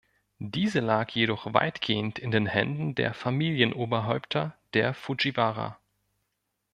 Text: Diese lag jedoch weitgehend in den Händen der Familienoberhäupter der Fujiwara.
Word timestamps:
Diese 0.39 0.79
lag 0.79 1.11
jedoch 1.11 1.53
weitgehend 1.53 2.17
in 2.17 2.31
den 2.31 2.47
Händen 2.47 2.95
der 2.95 3.13
Familienoberhäupter 3.13 4.55
der 4.73 4.95
Fujiwara. 4.95 5.77